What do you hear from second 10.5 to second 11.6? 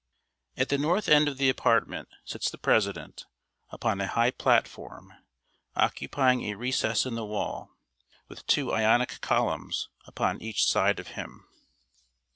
side of him.